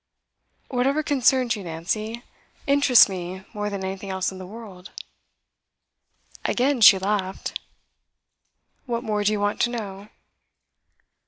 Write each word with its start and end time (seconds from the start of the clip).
'Whatever 0.69 1.03
concerns 1.03 1.55
you, 1.55 1.63
Nancy, 1.63 2.23
interests 2.65 3.07
me 3.07 3.45
more 3.53 3.69
than 3.69 3.83
anything 3.83 4.09
else 4.09 4.31
in 4.31 4.39
the 4.39 4.47
world.' 4.47 4.89
Again 6.43 6.81
she 6.81 6.97
laughed. 6.97 7.59
'What 8.87 9.03
more 9.03 9.23
do 9.23 9.31
you 9.31 9.39
want 9.39 9.61
to 9.61 9.69
know? 9.69 10.09